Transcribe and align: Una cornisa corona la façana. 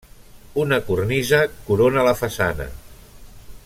Una 0.63 0.79
cornisa 0.87 1.41
corona 1.69 2.07
la 2.09 2.17
façana. 2.25 2.69